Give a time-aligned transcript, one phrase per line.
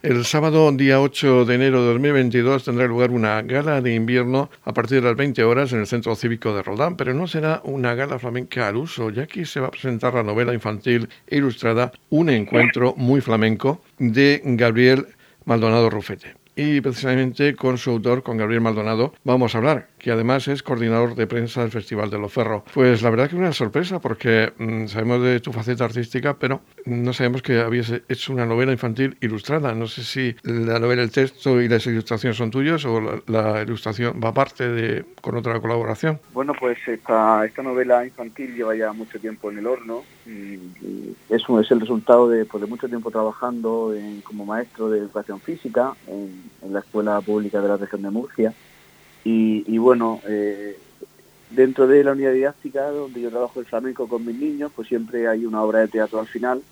[0.00, 4.72] El sábado, día 8 de enero de 2022, tendrá lugar una gala de invierno a
[4.72, 7.96] partir de las 20 horas en el Centro Cívico de Roldán, pero no será una
[7.96, 11.90] gala flamenca al uso, ya que se va a presentar la novela infantil e ilustrada
[12.10, 15.04] Un encuentro muy flamenco de Gabriel
[15.46, 16.36] Maldonado Rufete.
[16.54, 21.14] Y precisamente con su autor, con Gabriel Maldonado, vamos a hablar, que además es coordinador
[21.14, 22.62] de prensa del Festival de Los Ferros.
[22.72, 26.60] Pues la verdad que es una sorpresa porque mm, sabemos de tu faceta artística, pero
[26.86, 29.74] no sabemos que habías hecho una novela infantil ilustrada.
[29.74, 34.20] No sé si la novela, el texto y las ilustraciones son tuyos o la, ilustración
[34.22, 36.20] va aparte de con otra colaboración.
[36.32, 40.04] Bueno, pues esta, esta novela infantil lleva ya mucho tiempo en el horno.
[40.26, 40.58] Y,
[41.28, 45.94] es, es el resultado de, pues, de mucho tiempo trabajando como maestro de educación física
[46.06, 48.52] en en la Escuela Pública de la Región de Murcia.
[49.24, 50.78] Y, bueno, eh,
[51.50, 55.28] dentro de la unidad didáctica donde yo trabajo el flamenco con mis niños, pues siempre
[55.28, 56.62] hay una obra de teatro al final,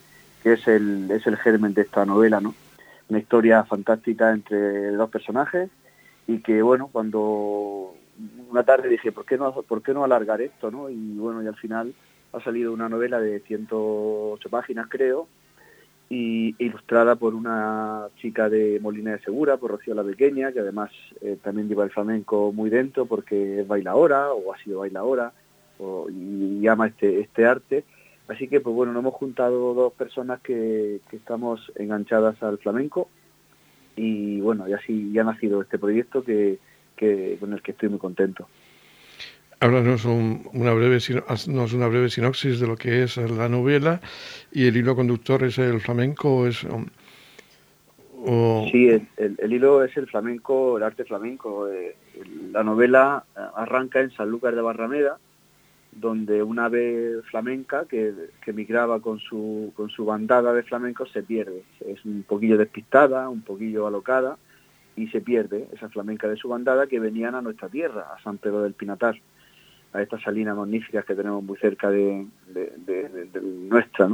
[0.43, 2.55] que es el, es el germen de esta novela, ¿no?
[3.09, 5.71] Una historia fantástica entre dos personajes
[6.27, 7.95] y que, bueno, cuando
[8.51, 10.89] una tarde dije, ¿por qué no, por qué no alargar esto, no?
[10.89, 11.95] Y bueno, y al final
[12.33, 15.29] ha salido una novela de 108 páginas, creo,
[16.09, 20.91] y ilustrada por una chica de Molina de Segura, por Rocío la Pequeña, que además
[21.21, 25.33] eh, también lleva el flamenco muy dentro porque es bailadora o ha sido bailadora
[25.79, 27.85] o, y, ama este, este arte.
[28.29, 33.09] Así que, pues bueno, nos hemos juntado dos personas que, que estamos enganchadas al flamenco
[33.97, 36.59] y bueno, y así ya ha nacido este proyecto que,
[37.41, 38.47] con el que estoy muy contento.
[39.59, 40.99] Háblanos una, breve,
[41.49, 44.01] una breve sinopsis de lo que es la novela
[44.53, 46.47] y el hilo conductor es el flamenco.
[46.47, 46.87] Es, um,
[48.71, 51.69] Sí, el, hilo es el flamenco, el arte flamenco.
[51.69, 51.97] Eh,
[52.53, 55.19] la novela eh, arranca en Sanlúcar de Barrameda,
[55.93, 58.13] donde una ave flamenca que,
[58.45, 61.63] que migraba con su, con su bandada de flamencos se pierde.
[61.81, 64.37] Es un poquillo despistada, un poquillo alocada
[64.97, 68.39] y se pierde esa flamenca de su bandada que venían a nuestra tierra, a San
[68.39, 69.17] Pedro del Pinatar
[69.97, 72.27] a estas salinas magníficas que tenemos muy cerca de,
[73.43, 74.09] nuestra.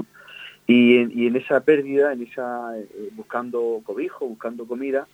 [0.66, 5.08] Y en, esa pérdida, en esa eh, buscando cobijo, buscando comida,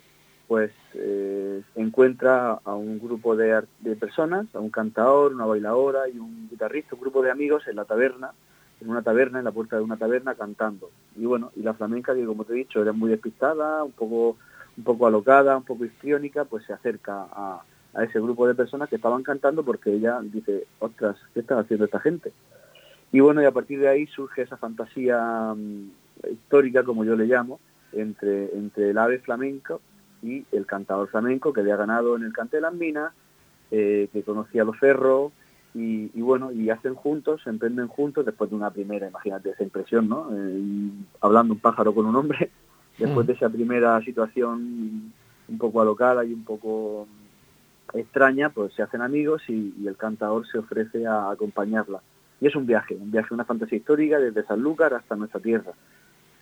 [0.47, 3.63] pues eh, encuentra a un grupo de,
[3.99, 7.85] personas, a un cantador, una bailadora y un guitarrista, un grupo de amigos en la
[7.85, 8.31] taberna,
[8.79, 10.91] en una taberna, en la puerta de una taberna, cantando.
[11.15, 14.37] Y bueno, y la flamenca, que como te he dicho, era muy despistada, un poco,
[14.77, 17.63] un poco alocada, un poco histriónica, pues se acerca a,
[17.99, 21.85] a ese grupo de personas que estaban cantando porque ella dice, ostras, ¿qué está haciendo
[21.85, 22.31] esta gente?
[23.11, 25.89] Y bueno, y a partir de ahí surge esa fantasía mm,
[26.31, 27.59] histórica, como yo le llamo,
[27.91, 29.81] entre, entre el ave flamenco
[30.21, 33.11] y el cantador flamenco que había ganado en el cante de las minas,
[33.71, 35.33] eh, que conocía los ferros,
[35.75, 40.09] y, bueno, y hacen juntos, se emprenden juntos después de una primera, imagínate esa impresión,
[40.09, 40.27] ¿no?
[40.33, 40.89] Eh,
[41.21, 42.49] hablando un pájaro con un hombre,
[42.97, 43.27] después mm.
[43.27, 45.13] de esa primera situación
[45.47, 47.07] un poco alocada y un poco
[47.93, 52.01] extraña, pues se hacen amigos y, el cantador se ofrece a acompañarla.
[52.41, 55.71] Y es un viaje, un viaje, una fantasía histórica desde Sanlúcar hasta nuestra tierra,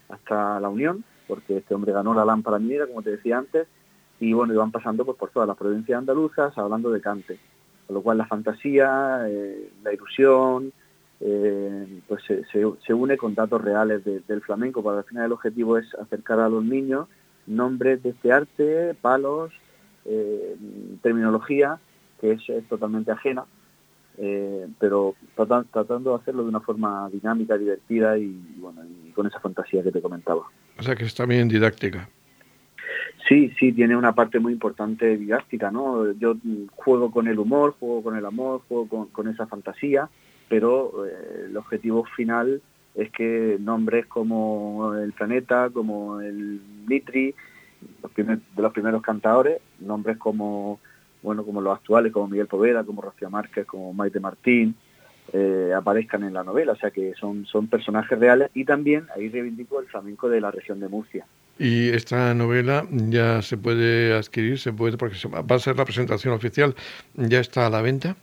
[0.10, 3.68] hasta la Unión, porque este hombre ganó la lámpara minera, como te decía antes,
[4.20, 7.40] y bueno, y van pasando pues, por todas las provincias andaluzas hablando de cante.
[7.86, 10.74] Con lo cual la fantasía, eh, la ilusión,
[11.20, 15.78] eh, pues se, se, une con datos reales del flamenco, para al final el objetivo
[15.78, 17.08] es acercar a los niños
[17.48, 19.52] nombres de este arte, palos,
[20.08, 20.56] eh,
[21.02, 21.80] terminología
[22.20, 23.46] que es, totalmente ajena,
[24.18, 29.40] eh, pero tratando de hacerlo de una forma dinámica, divertida y, bueno, y con esa
[29.40, 30.44] fantasía que te comentaba.
[30.80, 32.10] O sea que está bien didáctica.
[33.28, 36.12] Sí, sí, tiene una parte muy importante didáctica, ¿no?
[36.14, 36.36] Yo
[36.76, 40.10] juego con el humor, juego con el amor, juego con, esa fantasía,
[40.48, 42.62] pero eh, el objetivo final
[42.96, 46.62] es que nombres como el planeta, como el
[48.16, 48.24] Nitri,
[48.56, 50.80] de los primeros cantadores, nombres como
[51.22, 54.76] bueno como los actuales, como Miguel Poveda, como Rocío Márquez, como Maite Martín,
[55.34, 59.30] eh, aparezcan en la novela, o sea que son, son personajes reales y también ahí
[59.30, 61.26] reivindico el flamenco de la región de Murcia.
[61.60, 66.34] Y esta novela ya se puede adquirir, se puede, porque va a ser la presentación
[66.34, 66.76] oficial,
[67.16, 68.16] ¿ya está a la venta?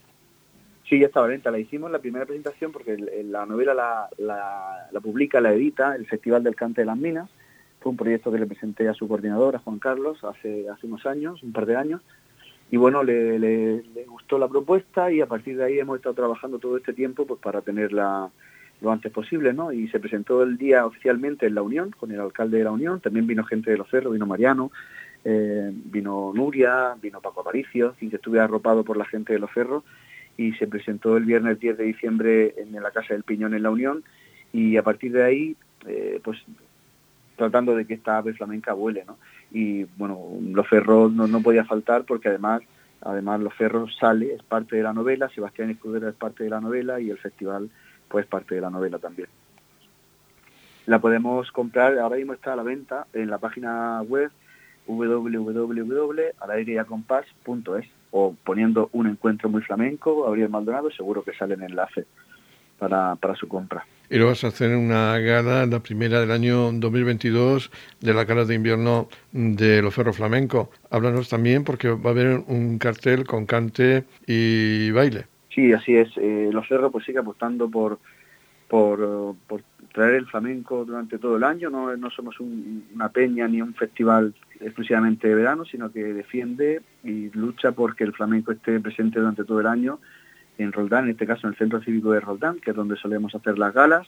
[0.89, 1.51] Sí, ya está a la venta.
[1.51, 6.07] La hicimos la primera presentación porque la novela la, la, la publica, la edita el
[6.07, 7.29] Festival del Cante de las Minas
[7.85, 11.05] fue un proyecto que le presenté a su coordinador, a Juan Carlos, hace, hace unos
[11.05, 12.01] años, un par de años,
[12.71, 16.79] y bueno, le, gustó la propuesta y a partir de ahí hemos estado trabajando todo
[16.79, 18.31] este tiempo pues para tenerla
[18.81, 19.71] lo antes posible, ¿no?
[19.71, 23.01] Y se presentó el día oficialmente en la Unión, con el alcalde de la Unión,
[23.01, 24.73] también vino gente de Los Cerros, vino Mariano,
[25.23, 29.53] eh, vino Nuria, vino Paco Aparicio, y que estuve arropado por la gente de Los
[29.53, 29.85] Cerros,
[30.39, 33.71] y se presentó el viernes 10 de diciembre en la Casa del Piñón en la
[33.71, 34.05] Unión,
[34.55, 36.39] y a partir de ahí, eh, pues
[37.37, 39.19] tratando de que esta ave flamenca vuele, ¿no?
[39.51, 40.21] Y bueno,
[40.53, 42.63] los ferros no, no podía faltar porque además
[43.05, 46.61] además los ferros sale, es parte de la novela, Sebastián Escudero es parte de la
[46.61, 47.69] novela y el festival
[48.09, 49.29] pues parte de la novela también.
[50.87, 54.31] La podemos comprar, ahora mismo está a la venta en la página web
[54.87, 62.05] www.alaireyacompás.es o poniendo un encuentro muy flamenco, Gabriel Maldonado, seguro que sale el enlace
[62.85, 63.87] para, para su compra.
[64.11, 67.71] Y lo vas a hacer en una gala, la primera del año 2022,
[68.01, 70.71] de la gala de invierno de los Ferros Flamenco.
[70.91, 75.25] Háblanos también porque va a haber un cartel con cante y baile.
[75.49, 76.11] Sí, así es.
[76.19, 77.99] Eh, los Ferros pues sigue apostando por,
[78.69, 79.63] por, por,
[79.95, 81.71] traer el flamenco durante todo el año.
[81.71, 87.31] No, no somos una peña ni un festival exclusivamente de verano, sino que defiende y
[87.31, 89.99] lucha porque el flamenco esté presente durante todo el año
[90.59, 93.35] en Roldán, en este caso en el Centro Cívico de Roldán, que es donde solemos
[93.35, 94.07] hacer las galas,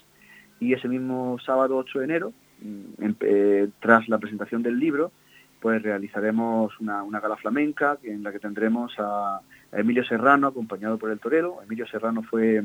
[0.60, 5.12] y ese mismo sábado 8 de enero, mm, eh, tras la presentación del libro,
[5.60, 9.40] pues realizaremos una, gala flamenca en la que tendremos a,
[9.72, 11.58] Emilio Serrano acompañado por el torero.
[11.62, 12.62] Emilio Serrano fue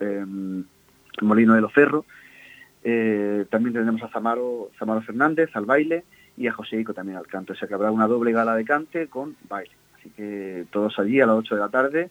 [0.00, 0.26] eh,
[1.20, 2.04] Molino de los Ferros.
[2.82, 6.04] Eh, también tendremos a Zamaro, Zamaro Fernández al baile
[6.36, 7.52] y a José Ico también al canto.
[7.52, 9.72] O sea que habrá una doble gala de cante con baile.
[9.96, 12.10] Así que todos allí a las 8 de la tarde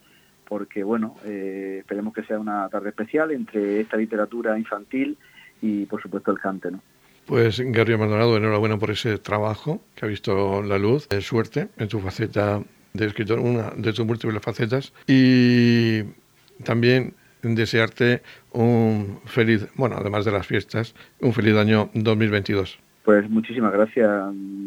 [0.51, 5.17] porque bueno, eh, esperemos que sea una tarde especial entre esta literatura infantil
[5.61, 6.81] y por supuesto el cante, ¿no?
[7.25, 12.01] Pues Gabriel Maldonado, enhorabuena por ese trabajo que ha visto la luz, suerte en tu
[12.01, 12.61] faceta
[12.91, 16.01] de escritor, una de tus múltiples facetas y
[16.65, 18.21] también desearte
[18.51, 22.77] un feliz, bueno, además de las fiestas, un feliz año 2022.
[23.03, 24.09] Pues muchísimas gracias.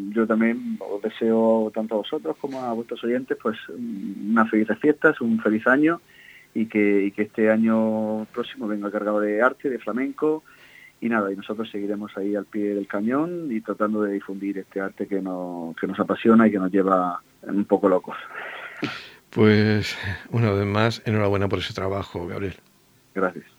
[0.09, 5.21] Yo también os deseo tanto a vosotros como a vuestros oyentes pues unas felices fiestas,
[5.21, 6.01] un feliz año
[6.53, 10.43] y que, que este año próximo venga cargado de arte, de flamenco
[11.01, 14.79] y nada, y nosotros seguiremos ahí al pie del cañón y tratando de difundir este
[14.79, 18.15] arte que nos, que nos apasiona y que nos lleva un poco locos.
[19.29, 19.97] Pues
[20.31, 22.55] una vez más, enhorabuena por ese trabajo, Gabriel.
[23.13, 23.54] Gracias.